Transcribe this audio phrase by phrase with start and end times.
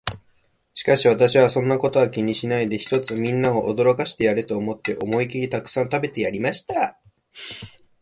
[0.73, 6.99] しかし私は、そんなことは気にしないで、ひとつみんなを驚かしてやれと思って、思いきりたくさん食べてやりました。